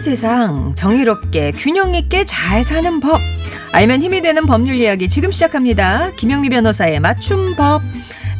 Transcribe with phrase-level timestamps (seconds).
[0.00, 3.20] 세상 정의롭게 균형 있게 잘 사는 법
[3.72, 6.12] 알면 힘이 되는 법률 이야기 지금 시작합니다.
[6.16, 7.82] 김영미 변호사의 맞춤법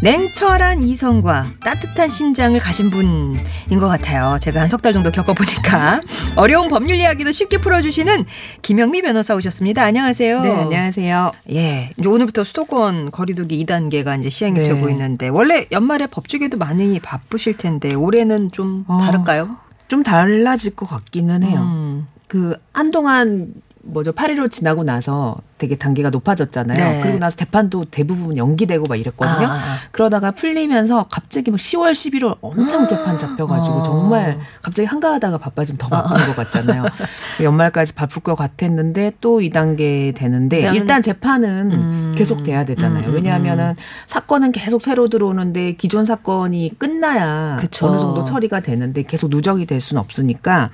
[0.00, 4.38] 냉철한 이성과 따뜻한 심장을 가진 분인 것 같아요.
[4.40, 6.00] 제가 한 석 달 정도 겪어보니까
[6.36, 8.24] 어려운 법률 이야기도 쉽게 풀어주시는
[8.62, 9.82] 김영미 변호사 오셨습니다.
[9.82, 10.40] 안녕하세요.
[10.40, 11.32] 네, 안녕하세요.
[11.50, 14.68] 예, 이제 오늘부터 수도권 거리두기 2단계가 이제 시행이 네.
[14.68, 19.56] 되고 있는데 원래 연말에 법조계도 많이 바쁘실 텐데 올해는 좀 어, 다를까요?
[19.88, 21.60] 좀 달라질 것 같기는 해요.
[21.60, 22.06] 음.
[22.28, 23.54] 그 한동안
[23.90, 26.76] 뭐죠 8.15 지나고 나서 되게 단계가 높아졌잖아요.
[26.76, 27.00] 네.
[27.02, 29.48] 그리고 나서 재판도 대부분 연기되고 막 이랬거든요.
[29.48, 29.76] 아, 아.
[29.90, 33.82] 그러다가 풀리면서 갑자기 막 10월, 11월 엄청 재판 잡혀가지고 어.
[33.82, 36.84] 정말 갑자기 한가하다가 바빠지면 더 바쁜 것 같잖아요.
[37.42, 42.14] 연말까지 바쁠 것 같았는데 또 2단계 되는데 그러면- 일단 재판은 음.
[42.16, 43.06] 계속 돼야 되잖아요.
[43.06, 43.74] 음, 음, 왜냐하면은
[44.06, 47.86] 사건은 계속 새로 들어오는데 기존 사건이 끝나야 그쵸.
[47.86, 50.70] 어느 정도 처리가 되는데 계속 누적이 될 수는 없으니까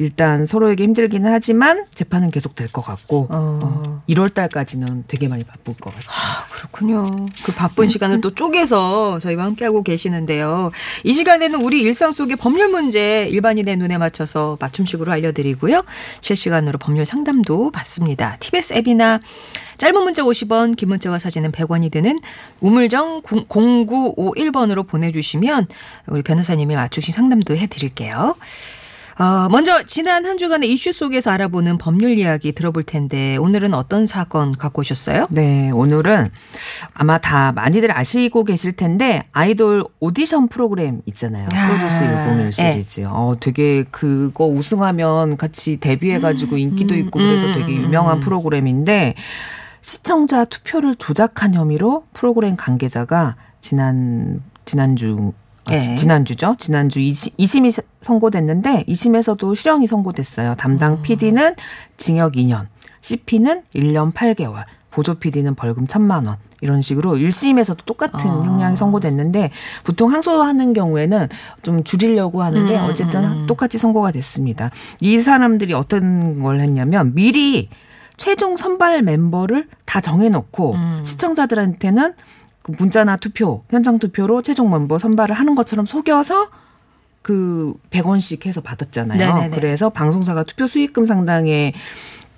[0.00, 3.60] 일단 서로에게 힘들기는 하지만 재판은 계속 될 것 같고 어.
[3.62, 6.08] 어, 1월 달까지는 되게 많이 바쁠 것 같아요.
[6.08, 7.26] 아, 그렇군요.
[7.44, 10.70] 그 바쁜 시간을 또 쪼개서 저희와 함께하고 계시는데요.
[11.04, 15.82] 이 시간에는 우리 일상 속의 법률 문제 일반인의 눈에 맞춰서 맞춤식으로 알려드리고요.
[16.22, 18.36] 실시간으로 법률 상담도 받습니다.
[18.40, 19.20] TBS 앱이나
[19.76, 22.20] 짧은 문자 50원, 긴 문자와 사진은 100원이 드는
[22.60, 25.66] 우물정 0951번으로 보내주시면
[26.06, 28.36] 우리 변호사님이 맞추신 상담도 해드릴게요.
[29.20, 34.52] 어, 먼저 지난 한 주간의 이슈 속에서 알아보는 법률 이야기 들어볼 텐데 오늘은 어떤 사건
[34.52, 35.26] 갖고 오셨어요?
[35.28, 36.30] 네, 오늘은
[36.94, 41.48] 아마 다 많이들 아시고 계실 텐데 아이돌 오디션 프로그램 있잖아요.
[41.52, 42.50] 아, 프로듀스 101 예.
[42.50, 43.04] 시리즈.
[43.06, 48.20] 어, 되게 그거 우승하면 같이 데뷔해가지고 인기도 있고 그래서 음, 되게 음, 유명한 음.
[48.20, 49.16] 프로그램인데
[49.82, 55.34] 시청자 투표를 조작한 혐의로 프로그램 관계자가 지난 지난주
[55.80, 56.56] 지- 지난주죠.
[56.58, 60.54] 지난주 2심, 2심이 선고됐는데 2심에서도 실형이 선고됐어요.
[60.56, 61.02] 담당 음.
[61.02, 61.54] PD는
[61.96, 62.66] 징역 2년,
[63.02, 66.36] CP는 1년 8개월, 보조 PD는 벌금 1천만 원.
[66.62, 68.42] 이런 식으로 1심에서도 똑같은 아.
[68.42, 69.50] 형량이 선고됐는데
[69.82, 71.28] 보통 항소하는 경우에는
[71.62, 73.46] 좀 줄이려고 하는데 음, 어쨌든 음, 음.
[73.46, 74.70] 똑같이 선고가 됐습니다.
[75.00, 77.70] 이 사람들이 어떤 걸 했냐면 미리
[78.18, 81.00] 최종 선발 멤버를 다 정해놓고 음.
[81.02, 82.12] 시청자들한테는
[82.62, 86.48] 그 문자나 투표, 현장 투표로 최종 멤버 선발을 하는 것처럼 속여서
[87.22, 89.18] 그 100원씩 해서 받았잖아요.
[89.18, 89.56] 네네네.
[89.56, 91.74] 그래서 방송사가 투표 수익금 상당의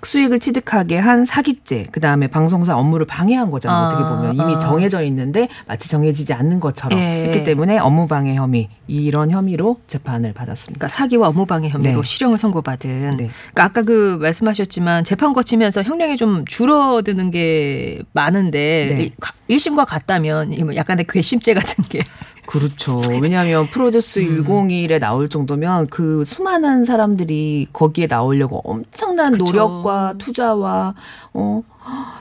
[0.05, 3.83] 수익을 취득하게 한 사기죄, 그 다음에 방송사 업무를 방해한 거잖아요.
[3.83, 4.59] 아, 어떻게 보면 이미 아.
[4.59, 7.25] 정해져 있는데 마치 정해지지 않는 것처럼 예.
[7.27, 10.79] 했기 때문에 업무방해 혐의 이런 혐의로 재판을 받았습니다.
[10.79, 12.07] 그러니까 사기와 업무방해 혐의로 네.
[12.07, 13.11] 실형을 선고받은.
[13.11, 13.29] 네.
[13.53, 19.03] 그러니까 아까 그 말씀하셨지만 재판 거치면서 형량이 좀 줄어드는 게 많은데 네.
[19.03, 22.03] 일- 가- 1심과 같다면 이뭐 약간의 괘씸죄 같은 게.
[22.45, 22.99] 그렇죠.
[23.21, 24.43] 왜냐하면 프로듀스 음.
[24.45, 29.43] 101에 나올 정도면 그 수많은 사람들이 거기에 나오려고 엄청난 그쵸.
[29.45, 30.95] 노력과 투자와
[31.33, 31.63] 어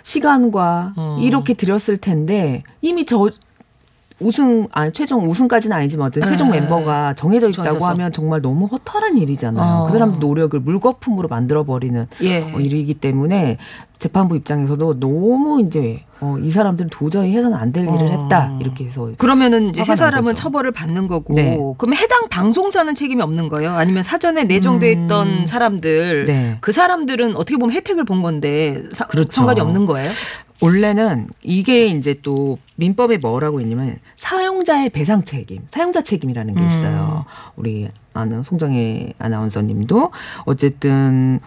[0.02, 1.18] 시간과 음.
[1.20, 3.28] 이렇게 들였을 텐데 이미 저
[4.20, 6.60] 우승 아니 최종 우승까지는 아니지만 어쨌든 최종 네.
[6.60, 7.86] 멤버가 정해져 있다고 정해져서.
[7.90, 9.82] 하면 정말 너무 허탈한 일이잖아요.
[9.82, 9.86] 어.
[9.86, 12.42] 그 사람 노력을 물거품으로 만들어 버리는 예.
[12.42, 13.58] 어, 일이기 때문에
[14.02, 18.06] 재판부 입장에서도 너무 이제 어, 이 사람들은 도저히 해서는 안 될 일을 어.
[18.22, 20.42] 했다 이렇게 해서 그러면은 이제 세 사람은 거죠.
[20.42, 21.56] 처벌을 받는 거고 네.
[21.78, 23.70] 그럼 해당 방송사는 책임이 없는 거예요?
[23.72, 25.04] 아니면 사전에 내정돼 음.
[25.04, 26.58] 있던 사람들 네.
[26.60, 29.30] 그 사람들은 어떻게 보면 혜택을 본 건데 사- 그렇죠.
[29.30, 30.10] 상관이 없는 거예요?
[30.60, 36.66] 원래는 이게 이제 또 민법에 뭐라고 있냐면 사용자의 배상 책임, 사용자 책임이라는 게 음.
[36.66, 37.24] 있어요.
[37.56, 40.10] 우리 아는 송정혜 아나운서님도
[40.44, 41.40] 어쨌든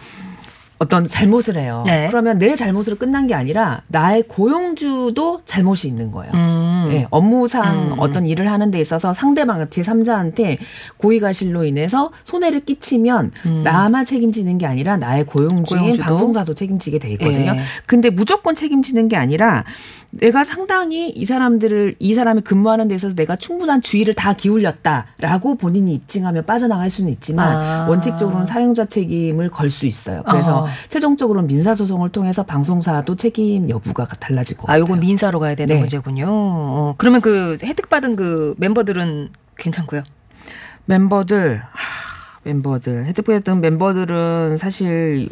[0.78, 1.84] 어떤 잘못을 해요.
[1.86, 2.08] 네.
[2.08, 6.32] 그러면 내 잘못으로 끝난 게 아니라 나의 고용주도 잘못이 있는 거예요.
[6.34, 6.90] 음.
[6.92, 7.98] 예, 업무상 음.
[7.98, 10.58] 어떤 일을 하는 데 있어서 상대방 제3자한테
[10.98, 13.62] 고의가실로 인해서 손해를 끼치면 음.
[13.62, 16.04] 나만 책임지는 게 아니라 나의 고용주인 고용주도?
[16.04, 17.52] 방송사도 책임지게 돼 있거든요.
[17.56, 17.60] 예.
[17.86, 19.64] 근데 무조건 책임지는 게 아니라
[20.20, 25.94] 내가 상당히 이 사람들을 이 사람이 근무하는 데 있어서 내가 충분한 주의를 다 기울였다라고 본인이
[25.94, 27.86] 입증하면 빠져나갈 수는 있지만 아.
[27.88, 30.22] 원칙적으로는 사용자 책임을 걸 수 있어요.
[30.22, 30.66] 그래서 어.
[30.88, 34.82] 최종적으로는 민사 소송을 통해서 방송사도 책임 여부가 달라질 것 아, 같아요.
[34.82, 35.80] 요건 민사로 가야 되는 네.
[35.80, 36.26] 문제군요.
[36.28, 40.02] 어, 그러면 그 혜택 받은 그 멤버들은 괜찮고요.
[40.86, 41.95] 멤버들 하,
[42.46, 45.28] 멤버들 혜택받던 멤버들은 사실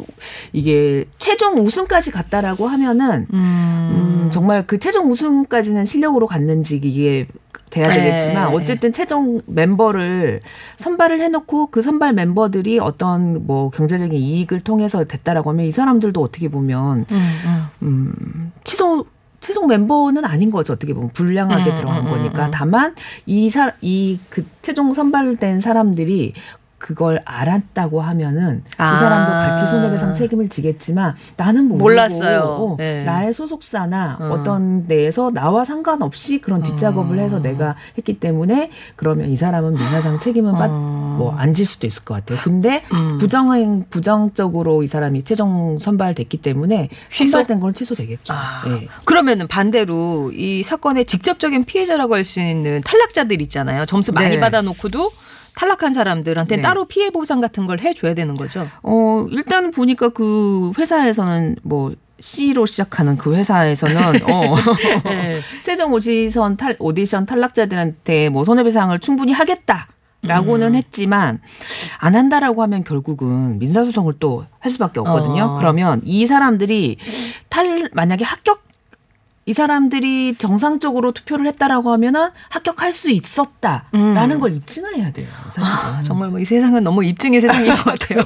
[0.53, 7.27] 이게 최종 우승까지 갔다라고 하면은 음, 정말 그 최종 우승까지는 실력으로 갔는지 이게
[7.69, 8.03] 돼야 네.
[8.03, 10.41] 되겠지만 어쨌든 최종 멤버를
[10.77, 16.47] 선발을 해놓고 그 선발 멤버들이 어떤 뭐 경제적인 이익을 통해서 됐다라고 하면 이 사람들도 어떻게
[16.47, 17.65] 보면 음, 음.
[17.81, 19.05] 음, 취소
[19.45, 20.73] 최종 멤버는 아닌 거죠.
[20.73, 22.47] 어떻게 보면 불량하게 음, 들어간 음, 거니까.
[22.47, 22.51] 음.
[22.51, 22.95] 다만
[23.27, 26.33] 이사이그 최종 선발된 사람들이
[26.85, 28.93] 그걸 알았다고 하면은 아.
[28.93, 32.41] 그 사람도 같이 손해배상 책임을 지겠지만 나는 모르고 몰랐어요.
[32.41, 33.03] 어, 네.
[33.03, 34.43] 나의 소속사나 어.
[34.43, 37.41] 떤 데에서 나와 상관없이 그런 뒷작업을 해서 어.
[37.41, 41.15] 내가 했기 때문에 그러면 이 사람은 민사상 책임은 어.
[41.17, 42.37] 뭐안 질 수도 있을 것 같아요.
[42.43, 43.17] 근데 음.
[43.17, 47.31] 부정행 부정적으로 이 사람이 최종 선발됐기 때문에 취소?
[47.31, 48.31] 선발된 건 취소되겠죠.
[48.31, 48.61] 아.
[48.67, 48.87] 네.
[49.05, 53.85] 그러면은 반대로 이 사건의 직접적인 피해자라고 할 수 있는 탈락자들 있잖아요.
[53.85, 54.39] 점수 많이 네.
[54.39, 55.11] 받아놓고도
[55.55, 56.61] 탈락한 사람들한테 네.
[56.61, 58.67] 따로 피해 보상 같은 걸 해줘야 되는 거죠.
[58.83, 63.95] 어 일단 보니까 그 회사에서는 뭐 C로 시작하는 그 회사에서는
[64.29, 64.55] 어
[65.03, 65.39] 네.
[65.63, 69.87] 최종 오디션 탈 오디션 탈락자들한테 뭐 손해배상을 충분히 하겠다.
[70.21, 70.75] 라고는 음.
[70.75, 71.39] 했지만
[71.99, 75.43] 안 한다라고 하면 결국은 민사소송을 또 할 수밖에 없거든요.
[75.43, 75.53] 어.
[75.59, 76.97] 그러면 이 사람들이
[77.49, 78.63] 탈 만약에 합격
[79.47, 84.39] 이 사람들이 정상적으로 투표를 했다라고 하면은 합격할 수 있었다라는 음.
[84.39, 85.27] 걸 입증을 해야 돼요.
[85.51, 88.25] 사실 아, 정말 뭐 이 세상은 너무 입증의 세상인 것 같아요.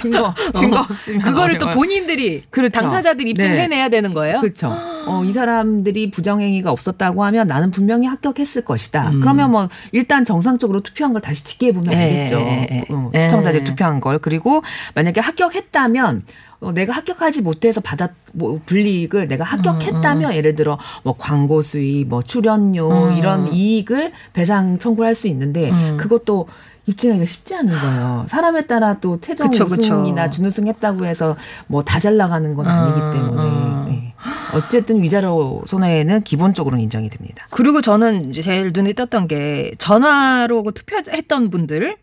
[0.00, 2.80] 증거 증거 없으면 그거를 또 본인들이 그렇죠.
[2.80, 3.90] 당사자들이 입증해내야 네.
[3.90, 4.40] 되는 거예요.
[4.40, 4.68] 그렇죠.
[5.06, 9.10] 어, 이 사람들이 부정행위가 없었다고 하면 나는 분명히 합격했을 것이다.
[9.10, 9.20] 음.
[9.20, 12.38] 그러면 뭐 일단 정상적으로 투표한 걸 다시 집계해 보면 예, 되겠죠.
[12.40, 14.62] 예, 예, 어, 시청자들이 투표한 걸 그리고
[14.94, 16.22] 만약에 합격했다면
[16.60, 20.34] 어, 내가 합격하지 못해서 받았 뭐 불이익을 내가 합격했다며 음, 음.
[20.36, 23.16] 예를 들어 뭐 광고 수익, 뭐 출연료 음.
[23.16, 25.96] 이런 이익을 배상 청구할 수 있는데 음.
[25.98, 26.48] 그것도
[26.86, 28.24] 입증하기가 쉽지 않은 거예요.
[28.28, 30.28] 사람에 따라 또 최종 그쵸, 우승이나.
[30.30, 31.36] 준우승했다고 해서
[31.66, 33.42] 뭐 다 잘 나가는 건 아니기 음, 때문에.
[33.42, 33.84] 음.
[33.88, 34.14] 네.
[34.52, 37.46] 어쨌든 위자료 손해는 기본적으로는 인정이 됩니다.
[37.50, 41.96] 그리고 저는 이제 제일 눈에 띄었던 게 전화로 그 투표했던 분들한테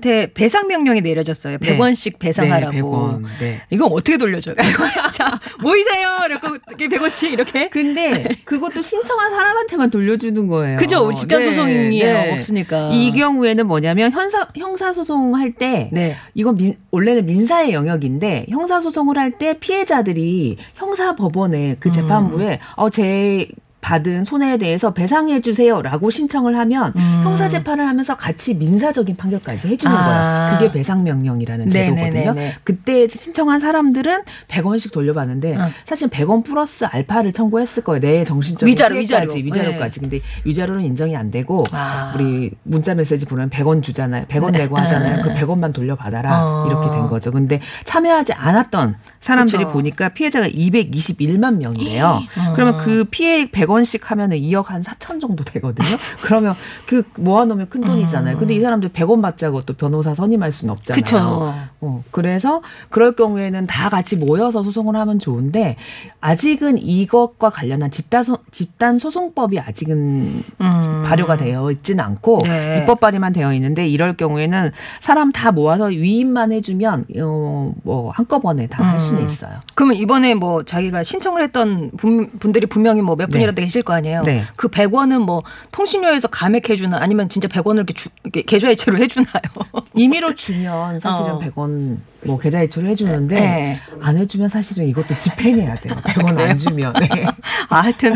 [0.00, 0.32] 네.
[0.32, 1.58] 배상 명령이 내려졌어요.
[1.58, 2.72] 100원씩 배상하라고.
[2.72, 3.24] 네, 100원.
[3.40, 3.60] 네.
[3.70, 4.54] 이거 어떻게 돌려줘요?
[5.12, 6.08] 자, 모이세요.
[6.26, 7.68] 이렇게 100원씩 이렇게.
[7.68, 10.78] 근데 그것도 신청한 사람한테만 돌려주는 거예요.
[10.78, 11.10] 그죠.
[11.12, 12.32] 집단 소송이 네.
[12.32, 12.90] 없으니까.
[12.92, 16.14] 이 경우에는 뭐냐면 형사 형사 소송 할 때 네.
[16.34, 22.58] 이건 민, 원래는 민사의 영역인데 형사 소송을 할 때 피해자들이 형사 법원에 그 재판부에 음.
[22.76, 23.48] 어제
[23.80, 27.20] 받은 손해에 대해서 배상해 주세요라고 신청을 하면 음.
[27.24, 30.04] 형사 재판을 하면서 같이 민사적인 판결까지 해주는 아.
[30.04, 30.58] 거예요.
[30.58, 32.10] 그게 배상 명령이라는 제도거든요.
[32.10, 32.54] 네네네네.
[32.62, 35.70] 그때 신청한 사람들은 100원씩 돌려받는데 어.
[35.84, 38.00] 사실 100원 플러스 알파를 청구했을 거예요.
[38.00, 39.32] 내 정신적인 위자료, 위자료.
[39.32, 40.00] 위자료까지.
[40.00, 40.08] 네.
[40.08, 42.12] 근데 위자료는 인정이 안 되고 아.
[42.14, 44.26] 우리 문자 메시지 보내면 100원 주잖아요.
[44.26, 44.58] 100원 네.
[44.58, 45.22] 내고 하잖아요.
[45.22, 46.66] 그 100원만 돌려받아라 어.
[46.68, 47.32] 이렇게 된 거죠.
[47.32, 49.72] 근데 참여하지 않았던 사람들이 그쵸.
[49.72, 52.06] 보니까 피해자가 221만 명이래요.
[52.06, 52.52] 어.
[52.54, 55.88] 그러면 그 피해 100 100원씩 하면은 2억 한 4천 정도 되거든요.
[56.22, 56.54] 그러면
[56.86, 58.36] 그 모아놓으면 큰 돈이잖아요.
[58.36, 61.00] 근데 이 사람들 100원 받자고 또 변호사 선임할 수는 없잖아요.
[61.00, 61.54] 그쵸.
[61.80, 65.76] 어, 그래서 그럴 경우에는 다 같이 모여서 소송을 하면 좋은데
[66.20, 71.02] 아직은 이것과 관련한 집단, 소, 집단 소송법이 아직은 음.
[71.06, 72.80] 발효가 되어 있지는 않고 네.
[72.80, 78.94] 입법 발의만 되어 있는데 이럴 경우에는 사람 다 모아서 위임만 해주면 어, 뭐 한꺼번에 다할
[78.94, 78.98] 음.
[79.10, 79.60] 수는 있어요.
[79.74, 83.62] 그러면 이번에 뭐 자기가 신청을 했던 분, 분들이 분명히 뭐 몇 분이라도 네.
[83.64, 84.22] 계실 거 아니에요.
[84.22, 84.44] 네.
[84.56, 85.42] 그 100원은 뭐
[85.72, 89.42] 통신료에서 감액해 주나 아니면 진짜 100원을 이렇게, 주, 이렇게 계좌이체로 해 주나요?
[89.94, 91.38] 임의로 주면 사실은 어.
[91.40, 93.80] 100원 뭐 계좌이체로 해 주는데 네.
[94.00, 95.94] 안 해주면 사실은 이것도 집행해야 돼요.
[96.04, 96.94] 100원 안 주면.
[96.94, 97.26] 네.
[97.68, 98.14] 아, 하여튼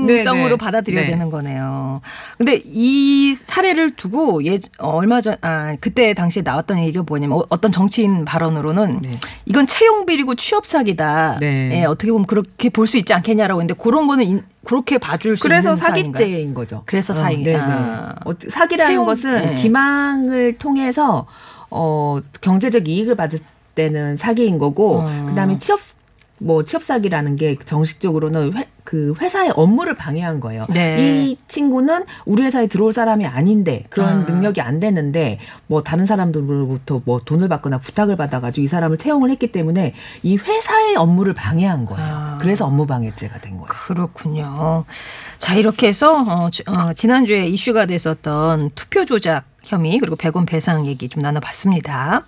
[0.00, 0.56] 상징성으로 네, 네.
[0.56, 1.10] 받아들여야 네.
[1.10, 2.00] 되는 거네요.
[2.36, 7.70] 근데 이 사례를 두고 예 얼마 전 아 그때 당시에 나왔던 얘기가 뭐냐면 어, 어떤
[7.70, 9.18] 정치인 발언으로는 네.
[9.44, 11.36] 이건 채용 비리고 취업 사기다.
[11.40, 11.70] 네.
[11.80, 15.42] 예, 어떻게 보면 그렇게 볼 수 있지 않겠냐라고 했는데 그런 거는 인, 그렇게 봐줄 수
[15.42, 16.82] 그래서 사기죄인 거죠.
[16.86, 17.36] 그래서 사기.
[17.36, 18.14] 어, 네, 아.
[18.24, 21.26] 어, 사기라는 채용, 것은 기망을 통해서
[21.70, 23.38] 어 경제적 이익을 받을
[23.74, 25.26] 때는 사기인 거고 어.
[25.28, 25.80] 그다음에 취업
[26.38, 30.66] 뭐 취업 사기라는 게 정식적으로는 회, 그 회사의 업무를 방해한 거예요.
[30.68, 30.96] 네.
[31.00, 34.24] 이 친구는 우리 회사에 들어올 사람이 아닌데 그런 아.
[34.30, 39.50] 능력이 안 되는데 뭐 다른 사람들로부터 뭐 돈을 받거나 부탁을 받아가지고 이 사람을 채용을 했기
[39.50, 42.06] 때문에 이 회사의 업무를 방해한 거예요.
[42.06, 42.38] 아.
[42.40, 43.66] 그래서 업무 방해죄가 된 거예요.
[43.66, 44.84] 그렇군요.
[45.38, 51.08] 자 이렇게 해서 어, 어, 지난주에 이슈가 됐었던 투표 조작 혐의 그리고 100원 배상 얘기
[51.08, 52.24] 좀 나눠봤습니다.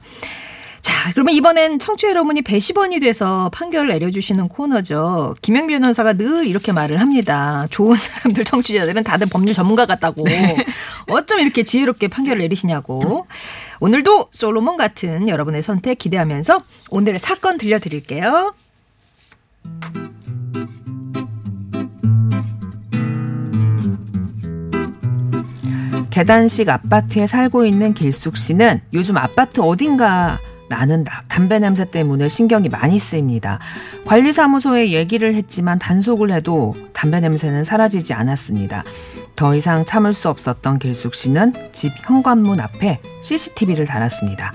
[0.89, 5.35] 자, 그러면 이번엔 청취자 여러분이 배시번이 돼서 판결을 내려주시는 코너죠.
[5.43, 7.67] 김영 변호사가 늘 이렇게 말을 합니다.
[7.69, 10.25] 좋은 사람들 청취자들은 다들 법률 전문가 같다고.
[10.25, 10.57] 네.
[11.09, 13.27] 어쩜 이렇게 지혜롭게 판결을 내리시냐고.
[13.81, 18.55] 오늘도 솔로몬 같은 여러분의 선택 기대하면서 오늘의 사건 들려드릴게요.
[26.09, 32.99] 계단식 아파트에 살고 있는 길숙 씨는 요즘 아파트 어딘가 나는 담배 냄새 때문에 신경이 많이
[32.99, 33.59] 쓰입니다.
[34.07, 38.85] 관리사무소에 얘기를 했지만 단속을 해도 담배 냄새는 사라지지 않았습니다.
[39.35, 44.53] 더 이상 참을 수 없었던 길숙 씨는 집 현관문 앞에 CCTV를 달았습니다.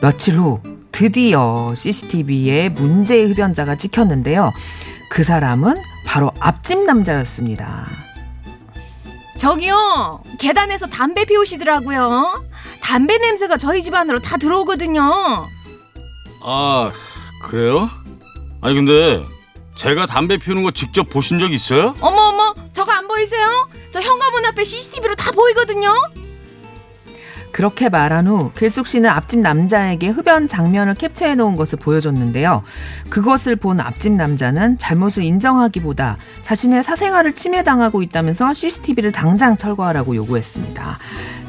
[0.00, 0.60] 며칠 후
[0.92, 4.52] 드디어 CCTV에 문제의 흡연자가 찍혔는데요.
[5.10, 5.76] 그 사람은
[6.06, 7.86] 바로 앞집 남자였습니다.
[9.36, 12.44] 저기요, 계단에서 담배 피우시더라고요.
[12.82, 15.46] 담배 냄새가 저희 집 안으로 다 들어오거든요.
[16.42, 16.92] 아,
[17.42, 17.90] 그래요?
[18.60, 19.24] 아니, 근데
[19.74, 21.94] 제가 담배 피우는 거 직접 보신 적 있어요?
[22.00, 23.68] 어머, 어머, 저거 안 보이세요?
[23.90, 25.94] 저 현관문 앞에 CCTV로 다 보이거든요.
[27.60, 32.62] 그렇게 말한 후 길숙 씨는 앞집 남자에게 흡연 장면을 캡처해 놓은 것을 보여줬는데요.
[33.10, 40.96] 그것을 본 앞집 남자는 잘못을 인정하기보다 자신의 사생활을 침해당하고 있다면서 CCTV를 당장 철거하라고 요구했습니다.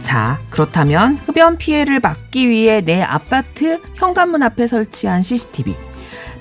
[0.02, 5.78] 자, 그렇다면 흡연 피해를 막기 위해 내 아파트 현관문 앞에 설치한 CCTV.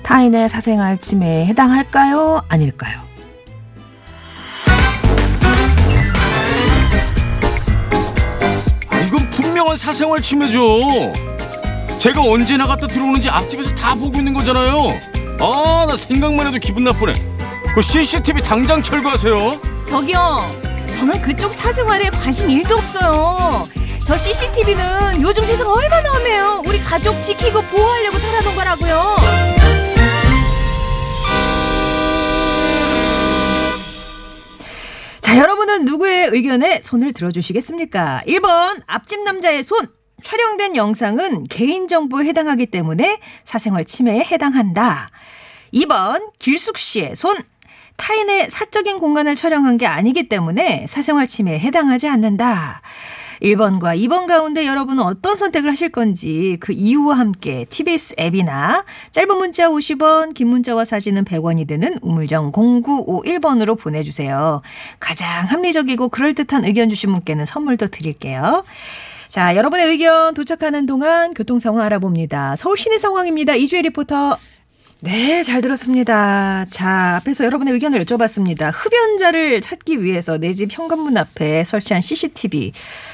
[0.03, 2.43] 타인의 사생활 침해에 해당할까요?
[2.49, 3.10] 아닐까요?
[9.71, 11.13] 분명한 사생활 침해죠.
[11.99, 14.93] 제가 언제 나갔다 들어오는지 앞집에서 다 보고 있는 거잖아요.
[15.39, 17.13] 아, 나 생각만 해도 기분 나쁘네.
[17.73, 19.59] 그 CCTV 당장 철거하세요.
[19.87, 20.49] 저기요,
[20.97, 23.67] 저는 그쪽 사생활에 관심 일도 없어요.
[24.05, 26.63] 저 CCTV는 요즘 세상 얼마나 험해요.
[26.65, 29.50] 우리 가족 지키고 보호하려고 달아놓은 거라고요.
[35.31, 38.23] 자, 여러분은 누구의 의견에 손을 들어주시겠습니까?
[38.27, 39.87] 1번, 앞집 남자의 손.
[40.21, 45.07] 촬영된 영상은 개인정보에 해당하기 때문에 사생활 침해에 해당한다.
[45.73, 47.37] 2번, 길숙 씨의 손.
[47.95, 52.81] 타인의 사적인 공간을 촬영한 게 아니기 때문에 사생활 침해에 해당하지 않는다.
[53.41, 59.67] 1번과 2번 가운데 여러분은 어떤 선택을 하실 건지 그 이유와 함께 TBS 앱이나 짧은 문자
[59.69, 64.61] 50원, 긴 문자와 사진은 100원이 되는 우물정 0951번으로 보내주세요.
[64.99, 68.63] 가장 합리적이고 그럴듯한 의견 주신 분께는 선물도 드릴게요.
[69.27, 72.55] 자, 여러분의 의견 도착하는 동안 교통 상황 알아봅니다.
[72.57, 73.55] 서울 시내 상황입니다.
[73.55, 74.37] 이주혜 리포터.
[75.03, 76.65] 네, 잘 들었습니다.
[76.69, 78.71] 자, 앞에서 여러분의 의견을 여쭤봤습니다.
[78.71, 82.71] 흡연자를 찾기 위해서 내 집 현관문 앞에 설치한 CCTV.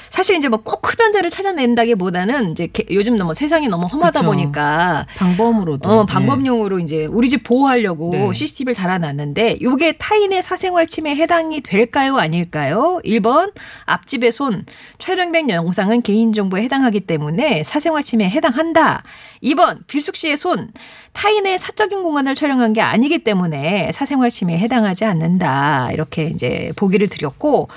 [0.09, 4.25] 사실 이제 뭐 꼭 흡연자를 찾아낸다기보다는 이제 요즘 너무 세상이 너무 험하다 그쵸.
[4.31, 5.89] 보니까 방범으로도.
[5.89, 8.33] 어, 방법용으로 이제 우리 집 보호하려고 네.
[8.33, 12.17] CCTV를 달아놨는데 요게 타인의 사생활 침해에 해당이 될까요?
[12.17, 12.99] 아닐까요?
[13.05, 13.53] 1번
[13.85, 14.65] 앞집의 손
[14.97, 19.03] 촬영된 영상은 개인 정보에 해당하기 때문에 사생활 침해에 해당한다.
[19.43, 20.71] 2번 빌숙 씨의 손
[21.13, 25.91] 타인의 사적인 공간을 촬영한 게 아니기 때문에 사생활 침해에 해당하지 않는다.
[25.93, 27.69] 이렇게 이제 보기를 드렸고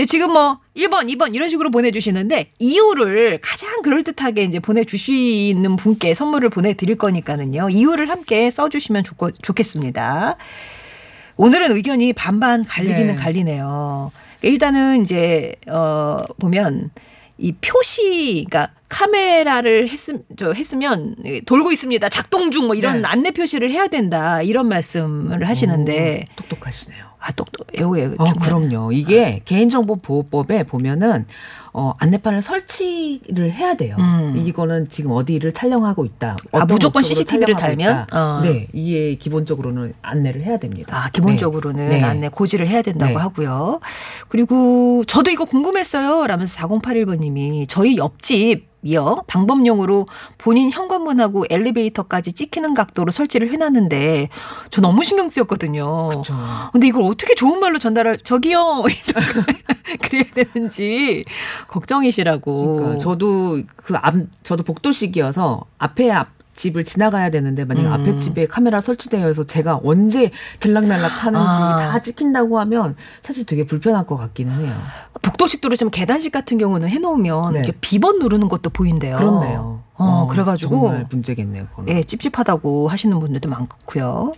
[0.00, 6.48] 근데 지금 뭐 1번, 2번 이런 식으로 보내주시는데 이유를 가장 그럴듯하게 이제 보내주시는 분께 선물을
[6.48, 7.68] 보내드릴 거니까는요.
[7.68, 10.38] 이유를 함께 써주시면 좋고, 좋겠습니다.
[11.36, 13.14] 오늘은 의견이 반반 갈리기는 네.
[13.14, 14.10] 갈리네요.
[14.40, 16.88] 일단은 이제 어 보면
[17.36, 21.14] 이 표시, 그러니까 카메라를 했음, 저 했으면
[21.44, 22.08] 돌고 있습니다.
[22.08, 23.08] 작동 중 뭐 이런 네.
[23.08, 27.09] 안내 표시를 해야 된다 이런 말씀을 하시는데 오, 똑똑하시네요.
[27.20, 28.92] 아 똑똑 요게 어, 그럼요.
[28.92, 31.26] 이게 개인정보보호법에 보면은
[31.72, 33.94] 어, 안내판을 설치를 해야 돼요.
[33.98, 34.34] 음.
[34.36, 36.36] 이거는 지금 어디를 촬영하고 있다.
[36.52, 38.06] 아, 무조건 CCTV를 달면?
[38.12, 38.40] 어.
[38.42, 40.96] 네, 이게 기본적으로는 안내를 해야 됩니다.
[40.96, 41.98] 아, 기본적으로는 네.
[42.00, 42.02] 네.
[42.02, 43.18] 안내 고지를 해야 된다고 네.
[43.18, 43.80] 하고요.
[44.28, 46.26] 그리고 저도 이거 궁금했어요.
[46.26, 49.22] 라면서 4081번님이 저희 옆집 이요.
[49.26, 50.06] 방법용으로
[50.38, 54.28] 본인 현관문하고 엘리베이터까지 찍히는 각도로 설치를 해놨는데
[54.70, 56.08] 저 너무 신경 쓰였거든요.
[56.08, 56.34] 그렇죠.
[56.72, 58.82] 근데 이걸 어떻게 좋은 말로 전달할 저기요
[60.02, 61.24] 그래야 되는지
[61.68, 62.76] 걱정이시라고.
[62.76, 66.28] 그러니까 저도 그 앞 저도 복도식이어서 앞에 앞
[66.60, 67.92] 집을 지나가야 되는데 만약 음.
[67.92, 71.76] 앞에 집에 카메라 설치되어 있어 제가 언제 들락날락 하는지 아.
[71.78, 74.76] 다 찍힌다고 하면 사실 되게 불편할 것 같기는 해요.
[75.22, 77.60] 복도식도로 지금 계단식 같은 경우는 해놓으면 네.
[77.60, 79.16] 이렇게 비번 누르는 것도 보인대요.
[79.16, 79.80] 그렇네요.
[79.96, 81.66] 어, 그래가지고 정말 문제겠네요.
[81.68, 81.94] 그거는.
[81.94, 84.32] 예, 찝찝하다고 하시는 분들도 많고요.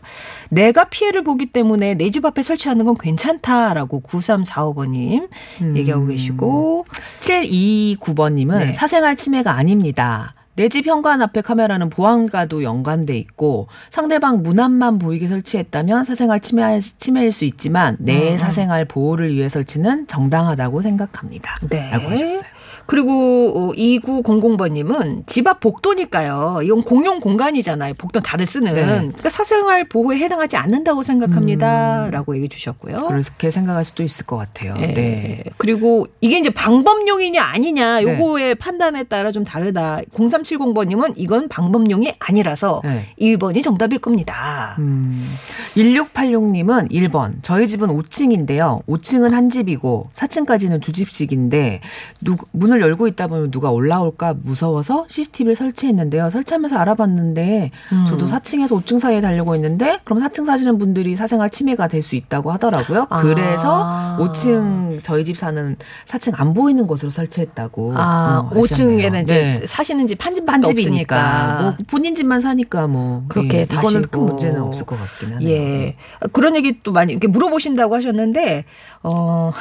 [0.51, 5.29] 내가 피해를 보기 때문에 내 집 앞에 설치하는 건 괜찮다라고 9345번님
[5.63, 5.77] 음.
[5.77, 6.87] 얘기하고 계시고
[7.21, 8.73] 729번님은 네.
[8.73, 10.35] 사생활 침해가 아닙니다.
[10.55, 16.81] 내 집 현관 앞에 카메라는 보안과도 연관돼 있고 상대방 문 앞만 보이게 설치했다면 사생활 침해,
[16.81, 18.39] 침해일 수 있지만 내 음.
[18.39, 21.55] 사생활 보호를 위해 설치는 정당하다고 생각합니다.
[21.71, 21.91] 네.
[21.91, 22.52] 라고 하셨어요.
[22.87, 26.61] 그리고 어, 2900번님은 집 앞 복도니까요.
[26.63, 27.95] 이건 공용 공간이잖아요.
[27.95, 28.73] 복도 다들 쓰는.
[28.75, 28.83] 네.
[28.83, 32.09] 그러니까 사생활 보호에 해당하지 않는다고 생각합니다.
[32.11, 32.97] 라고 얘기해 주셨고요.
[32.97, 34.75] 그렇게 생각할 수도 있을 것 같아요.
[34.79, 34.95] 예.
[34.95, 35.45] 네.
[35.57, 38.03] 그리고 이게 이제 방법용이냐 아니냐 네.
[38.03, 40.01] 요거의 판단에 따라 좀 다르다.
[40.15, 43.07] 0370번님은 이건 방법용이 아니라서 네.
[43.21, 44.77] 1번이 정답일 겁니다.
[44.79, 45.29] 음,
[45.77, 47.35] 1686님은 1번.
[47.43, 48.85] 저희 집은 5층인데요.
[48.87, 51.81] 5층은 한 집이고 4층까지는 두 집씩인데
[52.21, 56.31] 누, 문을 열고 있다 보면 누가 올라올까 무서워서 CCTV를 설치했는데요.
[56.31, 58.05] 설치하면서 알아봤는데 음.
[58.09, 62.51] 저도 4층에서 5층 사이에 달려고 있는데 그럼 4층 사시는 분들이 사생활 침해가 될 수 있다고
[62.53, 63.07] 하더라고요.
[63.11, 63.23] 아.
[63.23, 65.77] 그래서 5층 저희 집 사는
[66.07, 67.95] 4층 안 보이는 곳으로 설치했다고.
[67.97, 69.09] 아, 어, 하셨네요.
[69.11, 69.67] 5층에는 이제 네.
[69.67, 70.83] 사시는 집 한 집밖에 한 없으니까.
[70.83, 74.03] 집이니까 뭐 본인 집만 사니까 뭐 그렇게 예, 다시고.
[74.11, 75.49] 큰 문제는 없을 것 같긴 하네요.
[75.51, 75.97] 예.
[76.33, 78.65] 그런 얘기 또 많이 이렇게 물어보신다고 하셨는데,
[79.03, 79.53] 어,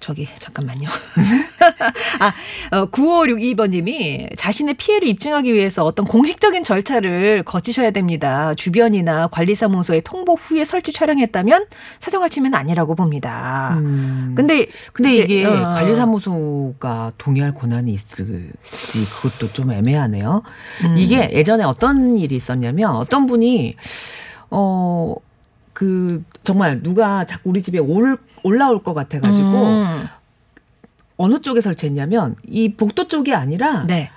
[0.00, 0.88] 저기, 잠깐만요.
[2.20, 2.32] 아,
[2.76, 8.54] 어, 9562번 님이 자신의 피해를 입증하기 위해서 어떤 공식적인 절차를 거치셔야 됩니다.
[8.54, 11.66] 주변이나 관리사무소에 통보 후에 설치 촬영했다면
[11.98, 13.76] 사생활 침해는 아니라고 봅니다.
[13.78, 14.34] 음.
[14.36, 15.70] 근데, 근데 이제, 이게 어.
[15.70, 18.52] 관리사무소가 동의할 권한이 있을지
[19.10, 20.42] 그것도 좀 애매하네요.
[20.84, 20.94] 음.
[20.96, 23.76] 이게 예전에 어떤 일이 있었냐면 어떤 분이
[24.50, 25.14] 어
[25.74, 30.06] 그 정말 누가 자꾸 우리 집에 올 올라올 것 같아가지고 음.
[31.16, 34.10] 어느 쪽에 설치했냐면 이 복도 쪽이 아니라 네.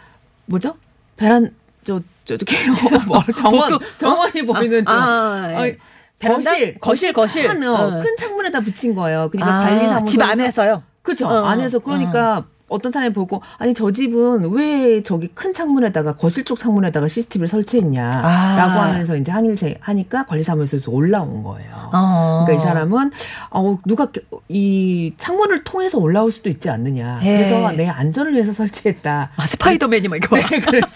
[0.46, 0.76] 뭐죠?
[1.16, 1.52] 베란
[1.84, 2.56] 저 저렇게
[3.08, 4.92] 뭐 정원 복도- 정원이 보이는 쪽.
[4.94, 5.72] 아, 예.
[5.72, 5.76] 어,
[6.20, 6.52] 베란다?
[6.52, 7.48] 거실, 거실, 거실.
[7.48, 8.00] 큰, 어, 어.
[8.00, 9.30] 큰 창문에다 붙인 거예요.
[9.32, 10.84] 그러니까 아, 관리사무소 집 안에서요?
[11.02, 11.28] 그죠.
[11.28, 12.78] 어, 안에서 그러니까 어.
[12.80, 18.28] 떤 사람이 보고 아니 저 집은 왜 저기 큰 창문에다가 거실 쪽 창문에다가 CCTV를 설치했냐라고
[18.28, 18.88] 아.
[18.90, 21.90] 하면서 이제 항의를 제- 하니까 관리사무소에서 올라온 거예요.
[21.94, 22.44] 어.
[22.46, 23.12] 그러니까 이 사람은
[23.52, 24.08] 어 누가
[24.50, 27.22] 이 창문을 통해서 올라올 수도 있지 않느냐.
[27.24, 27.34] 예.
[27.34, 29.32] 그래서 내 안전을 위해서 설치했다.
[29.36, 30.36] 아, 스파이더맨이 막 이거.
[30.38, 30.88] 네, 그렇죠.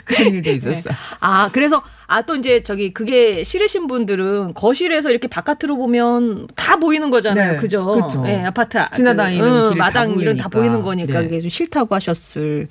[0.04, 0.94] 그런 일도 있었어요.
[1.20, 7.10] 아, 그래서, 아, 또 이제 저기, 그게 싫으신 분들은 거실에서 이렇게 바깥으로 보면 다 보이는
[7.10, 7.52] 거잖아요.
[7.52, 7.86] 네, 그죠?
[7.92, 8.24] 그쵸.
[8.26, 8.78] 예, 아파트.
[8.78, 10.48] 아- 지나다니는 응, 길이 다 마당 이런 다.
[10.48, 11.26] 보이는 거니까 네.
[11.28, 12.68] 그게 좀 싫다고 하셨을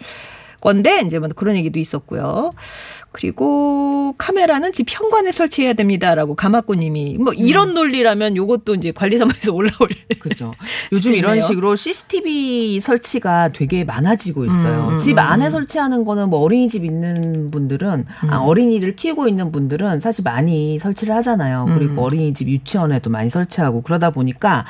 [0.62, 2.51] 건데, 이제 뭐 그런 얘기도 있었고요.
[3.14, 7.74] 그리고 카메라는 집 현관에 설치해야 됩니다라고 가마꾸님이 뭐 이런 음.
[7.76, 9.88] 논리라면 요것도 이제 관리사무소에서 올라올
[10.20, 10.54] 그렇죠.
[10.92, 11.40] 요즘 이런.
[11.44, 14.90] 식으로 CCTV 설치가 되게 많아지고 있어요.
[14.94, 15.50] 음, 집 음, 안에 음.
[15.50, 21.66] 설치하는 거는 뭐 어린이집 있는 분들은 아, 어린이를 키우고 있는 분들은 사실 많이 설치를 하잖아요.
[21.76, 22.00] 그리고 음.
[22.00, 24.66] 어린이집 유치원에도 많이 설치하고 그러다 보니까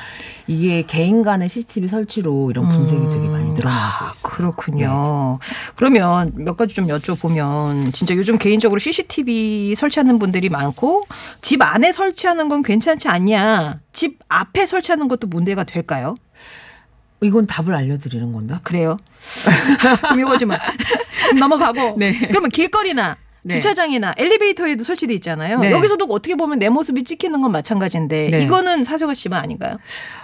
[0.46, 4.32] 이게 개인 간의 CCTV 설치로 이런 분쟁이 되게 많이 늘어나고 있어요.
[4.32, 5.38] 아, 그렇군요.
[5.76, 11.06] 그러면 몇 가지 좀 여쭤보면 진짜 요즘 개인적으로 CCTV 설치하는 분들이 많고
[11.42, 13.80] 집 안에 설치하는 건 괜찮지 않냐?
[13.92, 16.14] 집 앞에 설치하는 것도 문제가 될까요?
[17.22, 18.54] 이건 답을 알려드리는 건데.
[18.54, 18.96] 아, 그래요?
[20.02, 20.58] 그럼 이거지만
[21.38, 21.96] 넘어가고.
[21.98, 22.18] 네.
[22.28, 23.16] 그러면 길거리나
[23.46, 23.54] 네.
[23.54, 25.58] 주차장이나 엘리베이터에도 설치돼 있잖아요.
[25.60, 25.70] 네.
[25.70, 28.40] 여기서도 어떻게 보면 내 모습이 찍히는 건 마찬가지인데 네.
[28.42, 29.76] 이거는 사생활 침해 아닌가요?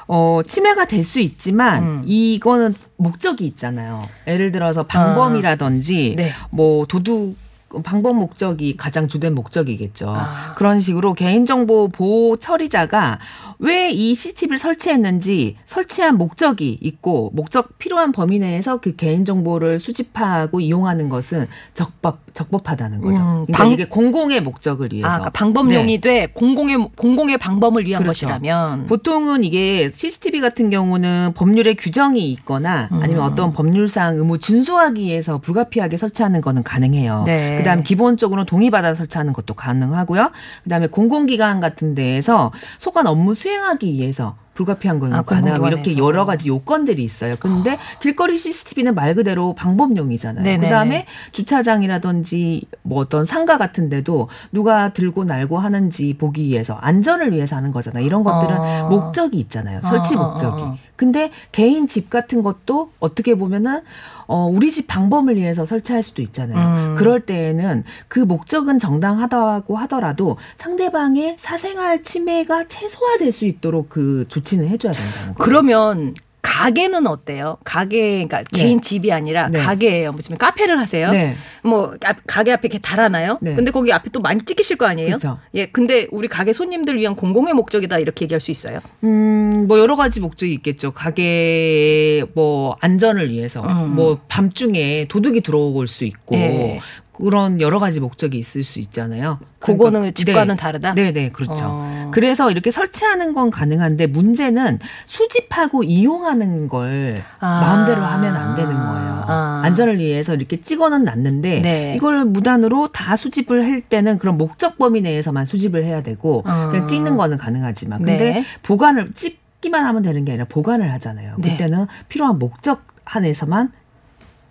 [0.09, 2.03] 어, 침해가 될 수 있지만 음.
[2.07, 4.09] 이거는 목적이 있잖아요.
[4.27, 6.33] 예를 들어서 방범이라든지 네.
[6.51, 7.37] 뭐 도둑
[7.85, 10.11] 방법 목적이 가장 주된 목적이겠죠.
[10.17, 10.55] 아.
[10.57, 13.19] 그런 식으로 개인정보 보호 처리자가
[13.59, 21.09] 왜 이 CCTV를 설치했는지 설치한 목적이 있고 목적 필요한 범위 내에서 그 개인정보를 수집하고 이용하는
[21.09, 23.21] 것은 적법 적법하다는 거죠.
[23.23, 25.09] 음, 그러니까 방- 이게 공공의 목적을 위해서.
[25.09, 26.01] 아, 그러니까 방법용이 네.
[26.01, 28.27] 돼 공공의 공공의 방법을 위한 그렇죠.
[28.29, 33.33] 것이라면 보통은 이게 CCTV 같은 경우는 법률에 규정이 있거나 아니면 음.
[33.33, 37.25] 어떤 법률상 의무 준수하기 위해서 불가피하게 설치하는 거는 가능해요.
[37.27, 37.60] 네.
[37.61, 40.31] 그다음 기본적으로 동의받아 설치하는 것도 가능하고요.
[40.65, 45.97] 그다음에 공공기관 같은 데에서 소관 업무 수행하기 위해서 불가피한 거는 아, 가능하고 이렇게.
[45.97, 47.37] 여러 가지 요건들이 있어요.
[47.41, 50.45] 그런데 길거리 CCTV는 말 그대로 방법용이잖아요.
[50.45, 50.65] 네네.
[50.65, 57.57] 그다음에 주차장이라든지 뭐 어떤 상가 같은 데도 누가 들고 날고 하는지 보기 위해서 안전을 위해서
[57.57, 58.05] 하는 거잖아요.
[58.05, 58.89] 이런 것들은 어.
[58.89, 59.81] 목적이 있잖아요.
[59.83, 60.63] 설치 어, 어, 목적이.
[60.63, 60.79] 어.
[61.01, 63.81] 근데 개인 집 같은 것도 어떻게 보면은
[64.27, 66.91] 어 우리 집 방범을 위해서 설치할 수도 있잖아요.
[66.91, 66.95] 음.
[66.95, 74.93] 그럴 때에는 그 목적은 정당하다고 하더라도 상대방의 사생활 침해가 최소화될 수 있도록 그 조치는 해줘야
[74.93, 75.39] 된다는 거죠.
[75.39, 76.15] 그러면
[76.61, 77.57] 가게는 어때요?
[77.65, 78.63] 가게 그러니까 네.
[78.63, 79.59] 개인 집이 아니라 네.
[79.61, 80.13] 가게예요.
[80.13, 81.11] 무슨 카페를 하세요?
[81.11, 81.37] 네.
[81.63, 83.39] 뭐 앞- 가게 앞에 이렇게 달아나요?
[83.41, 83.55] 네.
[83.55, 85.09] 근데 거기 앞에 또 많이 찍히실 거 아니에요?
[85.09, 85.39] 그렇죠.
[85.55, 88.81] 예, 근데 우리 가게 손님들 위한 공공의 목적이다 이렇게 얘기할 수 있어요.
[89.05, 90.93] 음, 뭐 여러 가지 목적이 있겠죠.
[90.93, 93.95] 가게 뭐 안전을 위해서 음.
[93.95, 96.81] 뭐 밤중에 도둑이 들어올 수 있고 네.
[97.13, 99.39] 그런 여러 가지 목적이 있을 수 있잖아요.
[99.59, 100.61] 그거는 그러니까- 집과는 네.
[100.61, 100.95] 다르다?
[100.95, 101.67] 네, 네, 그렇죠.
[101.69, 102.11] 어.
[102.13, 107.61] 그래서 이렇게 설치하는 건 가능한데 문제는 수집하고 이용하는 걸 아.
[107.61, 109.25] 마음대로 하면 안 되는 거예요.
[109.27, 109.61] 아.
[109.65, 111.95] 안전을 위해서 이렇게 찍어는 놨는데 네.
[111.97, 116.69] 이걸 무단으로 다 수집을 할 때는 그런 목적 범위 내에서만 수집을 해야 되고 어.
[116.71, 118.45] 그냥 찍는 거는 가능하지만 근데 네.
[118.63, 121.35] 보관을 찍기만 하면 되는 게 아니라 보관을 하잖아요.
[121.39, 121.51] 네.
[121.53, 123.73] 그때는 필요한 목적 안에서만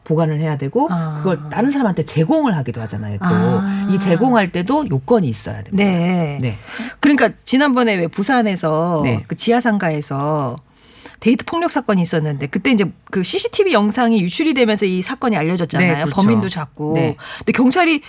[0.09, 1.13] 보관을 해야 되고 아.
[1.17, 3.19] 그걸 다른 사람한테 제공을 하기도 하잖아요.
[3.19, 3.99] 또이 아.
[3.99, 5.83] 제공할 때도 요건이 있어야 됩니다.
[5.83, 6.39] 네.
[6.41, 6.57] 네.
[6.99, 9.23] 그러니까 지난번에 왜 부산에서 네.
[9.27, 10.57] 그 지하상가에서
[11.19, 15.93] 데이트 폭력 사건이 있었는데 그때 이제 그 CCTV 영상이 유출이 되면서 이 사건이 알려졌잖아요.
[15.93, 16.15] 네, 그렇죠.
[16.15, 16.93] 범인도 잡고.
[16.95, 17.15] 네.
[17.39, 18.01] 근데 경찰이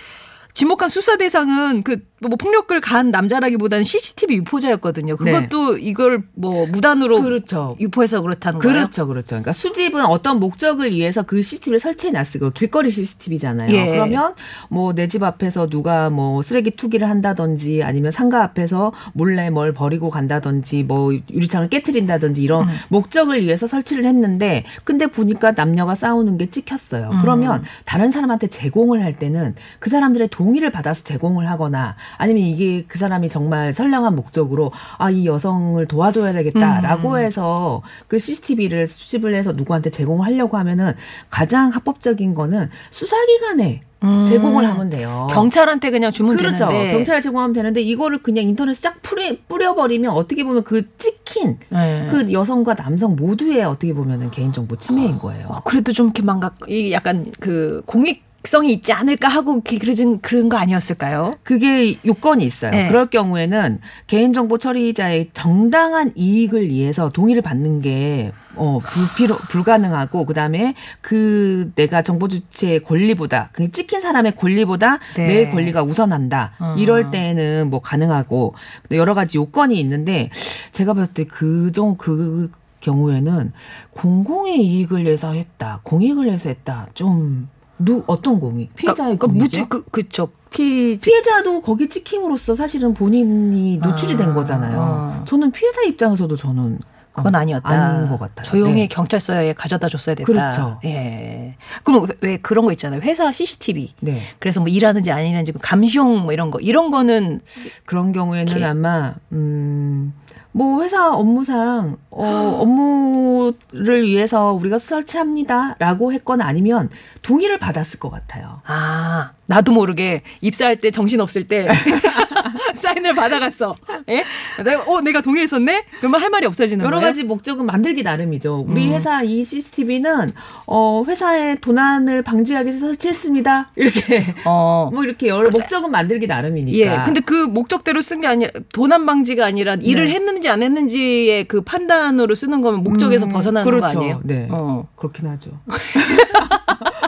[0.54, 5.16] 지목한 수사 대상은 그 뭐 폭력을 가한 남자라기보다는 CCTV 유포자였거든요.
[5.16, 7.24] 그것도 이걸 뭐 무단으로 네.
[7.24, 7.76] 그렇죠.
[7.80, 8.74] 유포해서 그렇다는 거예요.
[8.76, 9.28] 그렇죠, 그렇죠.
[9.28, 12.50] 그러니까 수집은 어떤 목적을 위해서 그 CCTV를 설치해 놨어요.
[12.50, 13.72] 길거리 CCTV잖아요.
[13.74, 13.86] 예.
[13.90, 14.34] 그러면
[14.68, 20.10] 뭐 내 집 앞에서 누가 뭐 쓰레기 투기를 한다든지 아니면 상가 앞에서 몰래 뭘 버리고
[20.10, 22.74] 간다든지 뭐 유리창을 깨뜨린다든지 이런 음.
[22.90, 27.10] 목적을 위해서 설치를 했는데 근데 보니까 남녀가 싸우는 게 찍혔어요.
[27.12, 27.18] 음.
[27.22, 32.98] 그러면 다른 사람한테 제공을 할 때는 그 사람들의 동의를 받아서 제공을 하거나 아니면 이게 그
[32.98, 37.16] 사람이 정말 선량한 목적으로 아 이 여성을 도와줘야 되겠다라고 음.
[37.18, 40.94] 해서 그 CCTV를 수집을 해서 누구한테 제공하려고 하면은
[41.30, 44.24] 가장 합법적인 거는 수사기관에 음.
[44.24, 45.26] 제공을 하면 돼요.
[45.30, 46.68] 경찰한테 그냥 주면 그렇죠.
[46.68, 46.92] 되는데.
[46.92, 52.08] 경찰에 제공하면 되는데 이거를 그냥 인터넷에 쫙 뿌려, 뿌려 버리면 어떻게 보면 그 찍힌 네.
[52.10, 55.48] 그 여성과 남성 모두의 어떻게 보면은 개인정보 침해인 거예요.
[55.48, 60.20] 어, 그래도 좀 이렇게 망각, 이 약간 그 공익 성이 있지 않을까 하고 이렇게 그런
[60.20, 61.34] 그런 거 아니었을까요?
[61.42, 62.70] 그게 요건이 있어요.
[62.70, 62.88] 네.
[62.88, 70.74] 그럴 경우에는 개인정보 처리자의 정당한 이익을 위해서 동의를 받는 게 어, 불필요, 불가능하고, 그 다음에
[71.00, 75.26] 그 내가 정보 주체의 권리보다, 그 찍힌 사람의 권리보다 네.
[75.26, 76.52] 내 권리가 우선한다.
[76.58, 76.74] 어.
[76.76, 78.54] 이럴 때는 뭐 가능하고,
[78.90, 80.30] 여러 가지 요건이 있는데,
[80.72, 82.50] 제가 봤을 때그 정, 그
[82.80, 83.52] 경우에는
[83.90, 85.80] 공공의 이익을 위해서 했다.
[85.84, 86.88] 공익을 위해서 했다.
[86.94, 87.48] 좀,
[87.80, 88.74] 누, 어떤 공익?
[88.76, 89.60] 피해자의 그러니까 공익이죠?
[89.60, 94.78] 무지 그 그쵸 피 피해자도 거기 찍힘으로써 사실은 본인이 노출이 된 아, 거잖아요.
[94.78, 95.24] 어.
[95.24, 96.78] 저는 피해자 입장에서도 저는
[97.12, 97.68] 그건 어, 아니었다.
[97.68, 98.44] 아닌 것 같아요.
[98.44, 98.88] 조용히 네.
[98.88, 100.26] 경찰서에 가져다 줬어야 됐다.
[100.26, 100.78] 그렇죠.
[100.84, 101.56] 예.
[101.82, 103.00] 그럼 왜, 왜 그런 거 있잖아요.
[103.00, 103.94] 회사 CCTV.
[104.00, 104.22] 네.
[104.38, 107.40] 그래서 뭐 일하는지 안 일하는지 감시용 뭐 이런 거 이런 거는
[107.84, 108.64] 그런 경우에는 이렇게.
[108.64, 110.12] 아마 음.
[110.52, 116.90] 뭐 회사 업무상 어 업무를 위해서 우리가 설치합니다라고 했거나 아니면
[117.22, 118.60] 동의를 받았을 것 같아요.
[118.66, 121.68] 아 나도 모르게 입사할 때 정신 없을 때
[122.74, 123.74] 사인을 받아갔어.
[124.08, 124.24] 예?
[124.62, 125.84] 내가 어 내가 동의했었네.
[125.98, 127.08] 그러면 할 말이 없어지는 여러 거예요.
[127.08, 128.64] 가지 목적은 만들기 나름이죠.
[128.68, 128.92] 우리 음.
[128.92, 130.30] 회사 이 CCTV는
[130.66, 133.70] 어 회사의 도난을 방지하기 위해서 설치했습니다.
[133.76, 134.90] 이렇게 어.
[134.94, 136.78] 뭐 이렇게 여러 목적은 만들기 나름이니까.
[136.78, 137.04] 예.
[137.04, 140.12] 근데 그 목적대로 쓴 게 아니라 도난 방지가 아니라 일을 네.
[140.12, 143.94] 했는지 안 했는지의 그 판단으로 쓰는 거면 목적에서 음, 벗어나는 그렇죠.
[143.94, 144.20] 거 아니에요?
[144.24, 144.46] 네.
[144.50, 144.86] 어.
[144.96, 145.50] 그렇긴 하죠.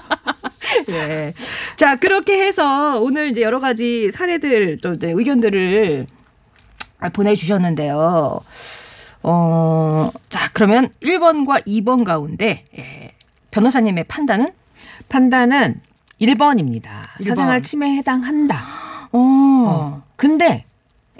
[0.88, 1.34] 예.
[1.76, 6.06] 자, 그렇게 해서 오늘 이제 여러 가지 사례들, 또 이제 의견들을
[7.12, 8.40] 보내주셨는데요.
[9.22, 13.12] 어, 자, 그러면 1번과 2번 가운데, 예,
[13.50, 14.52] 변호사님의 판단은?
[15.08, 15.80] 판단은
[16.20, 17.02] 1번입니다.
[17.20, 17.34] 일 번.
[17.34, 18.56] 사생활 침해에 해당한다.
[19.12, 19.18] 어.
[19.18, 20.02] 어.
[20.16, 20.64] 근데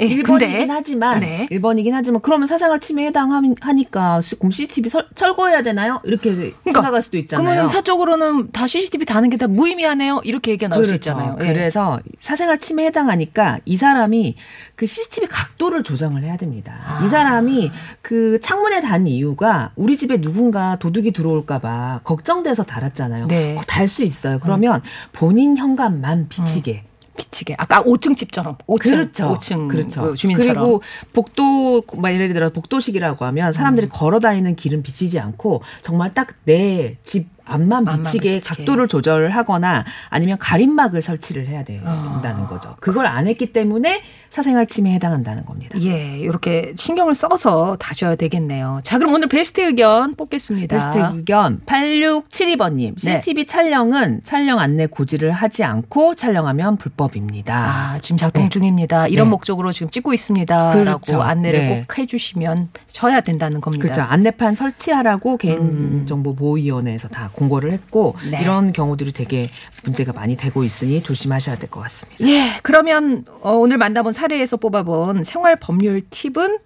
[0.00, 0.66] 예, 1번이긴 근데?
[0.70, 1.46] 하지만 네.
[1.50, 6.00] 1번이긴 하지만 그러면 사생활 침해에 해당하니까 그럼 CCTV 설, 철거해야 되나요?
[6.04, 7.44] 이렇게 생각할 수도 있잖아요.
[7.46, 10.22] 그러면 사적으로는 다 CCTV 다는 게 다 무의미하네요.
[10.24, 11.32] 이렇게 얘기가 나올 수 있잖아요.
[11.34, 11.38] 예.
[11.38, 11.52] 그렇죠.
[11.54, 14.36] 그래서 사생활 침해에 해당하니까 이 사람이
[14.76, 16.74] 그 CCTV 각도를 조정을 해야 됩니다.
[16.86, 17.04] 아.
[17.04, 23.26] 이 사람이 그 창문에 단 이유가 우리 집에 누군가 도둑이 들어올까 봐 걱정돼서 달았잖아요.
[23.26, 23.56] 네.
[23.66, 24.38] 달수 있어요.
[24.40, 24.80] 그러면
[25.12, 26.84] 본인 현관만 비치게.
[27.16, 27.56] 비치게.
[27.58, 28.56] 아까 5층 집처럼.
[28.66, 28.90] 5층.
[28.90, 29.34] 그렇죠.
[29.34, 30.14] 5층 그렇죠.
[30.14, 30.54] 주민처럼.
[30.54, 33.52] 그리고 복도, 막 예를 들어 복도식이라고 하면 음.
[33.52, 38.40] 사람들이 걸어 다니는 길은 비치지 않고 정말 딱 내 집 앞만 비치게.
[38.40, 42.46] 각도를 조절을 하거나 아니면 가림막을 설치를 해야 된다는 아.
[42.48, 42.76] 거죠.
[42.80, 45.78] 그걸 안 했기 때문에 사생활 침해에 해당한다는 겁니다.
[45.82, 48.80] 예, 이렇게 신경을 써서 다줘야 되겠네요.
[48.82, 50.74] 자, 그럼 오늘 베스트 의견 뽑겠습니다.
[50.74, 53.20] 베스트 의견 8672번님 네.
[53.20, 57.54] CCTV 촬영은 촬영 안내 고지를 하지 않고 촬영하면 불법입니다.
[57.54, 58.48] 아, 지금 작동 네.
[58.48, 59.06] 중입니다.
[59.06, 59.30] 이런 네.
[59.32, 60.70] 목적으로 지금 찍고 있습니다.
[60.72, 61.12] 그렇죠.
[61.18, 61.82] 라고 안내를 네.
[61.86, 63.82] 꼭 해주시면 쳐야 된다는 겁니다.
[63.82, 64.00] 그렇죠.
[64.00, 68.30] 안내판 설치하라고 개인정보보호위원회에서 다 공고를 했고 음.
[68.30, 68.40] 네.
[68.40, 69.50] 이런 경우들이 되게
[69.84, 72.24] 문제가 많이 되고 있으니 조심하셔야 될 것 같습니다.
[72.26, 76.58] 예, 그러면 어, 오늘 만나본 사례에서 뽑아본 생활 법률 팁은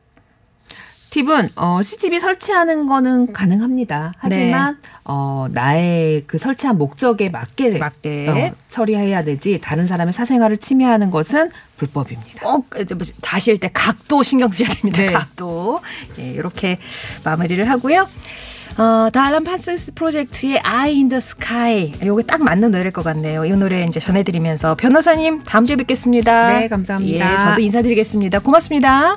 [1.09, 4.13] 팁은 어, CCTV 설치하는 거는 가능합니다.
[4.19, 8.29] 하지만 어, 나의 그 설치한 목적에 맞게, 맞게.
[8.29, 12.43] 어, 처리해야 되지 다른 사람의 사생활을 침해하는 것은 불법입니다.
[12.43, 14.99] 꼭 이제 뭐 다실 때 각도 신경 쓰셔야 됩니다.
[14.99, 15.07] 네.
[15.13, 15.81] 각도.
[16.19, 16.79] 예, 이렇게
[17.25, 18.07] 마무리를 하고요.
[18.79, 21.93] 어, 달란 판스스 프로젝트의 Eye in the Sky.
[22.05, 23.45] 요게 딱 맞는 노래일 것 같네요.
[23.45, 26.59] 이 노래 이제 전해드리면서 변호사님 다음 주에 뵙겠습니다.
[26.61, 27.33] 네, 감사합니다.
[27.33, 28.41] 예, 저도 인사드리겠습니다.
[28.41, 29.17] 고맙습니다.